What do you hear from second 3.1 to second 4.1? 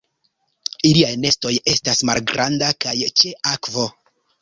ĉe akvo.